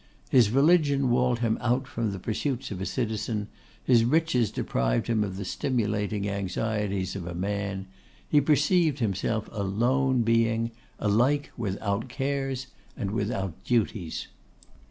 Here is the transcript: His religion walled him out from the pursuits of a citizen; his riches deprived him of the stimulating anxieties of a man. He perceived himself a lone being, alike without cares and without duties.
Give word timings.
His 0.31 0.49
religion 0.49 1.11
walled 1.11 1.41
him 1.41 1.59
out 1.61 1.85
from 1.87 2.11
the 2.11 2.17
pursuits 2.17 2.71
of 2.71 2.81
a 2.81 2.87
citizen; 2.87 3.49
his 3.83 4.03
riches 4.03 4.49
deprived 4.49 5.05
him 5.05 5.23
of 5.23 5.37
the 5.37 5.45
stimulating 5.45 6.27
anxieties 6.27 7.15
of 7.15 7.27
a 7.27 7.35
man. 7.35 7.85
He 8.27 8.41
perceived 8.41 8.97
himself 8.97 9.47
a 9.51 9.61
lone 9.61 10.23
being, 10.23 10.71
alike 10.97 11.51
without 11.55 12.09
cares 12.09 12.65
and 12.97 13.11
without 13.11 13.63
duties. 13.63 14.27